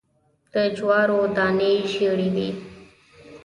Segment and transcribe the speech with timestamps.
[0.53, 2.49] د جوارو دانی ژیړې وي